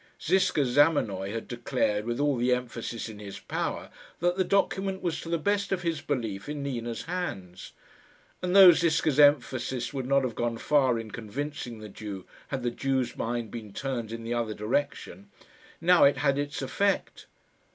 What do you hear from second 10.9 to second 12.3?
in convincing the Jew,